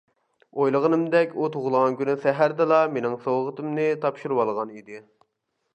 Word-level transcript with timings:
ئويلىغىنىمدەك 0.61 1.35
ئۇ 1.41 1.49
تۇغۇلغان 1.55 1.97
كۈنى 1.99 2.15
سەھەردىلا 2.25 2.81
مىنىڭ 2.97 3.17
سوۋغىتىمنى 3.27 3.87
تاپشۇرۇۋالغان 4.07 4.75
ئىدى. 4.81 5.07